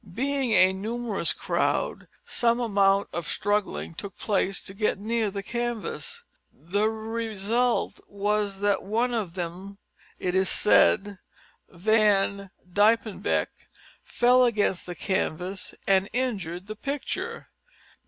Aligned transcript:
Being 0.15 0.53
a 0.53 0.73
numerous 0.73 1.31
crowd, 1.31 2.07
some 2.25 2.59
amount 2.59 3.09
of 3.13 3.27
struggling 3.27 3.93
took 3.93 4.17
place 4.17 4.63
to 4.63 4.73
get 4.73 4.97
near 4.97 5.29
the 5.29 5.43
canvas. 5.43 6.23
The 6.51 6.87
result 6.89 8.01
was 8.07 8.61
that 8.61 8.81
one 8.81 9.13
of 9.13 9.35
them, 9.35 9.77
it 10.17 10.33
is 10.33 10.49
said 10.49 11.19
Van 11.69 12.49
Diepenbeck, 12.67 13.49
fell 14.03 14.43
against 14.43 14.87
the 14.87 14.95
canvas 14.95 15.75
and 15.85 16.09
injured 16.13 16.65
the 16.65 16.75
picture. 16.75 17.49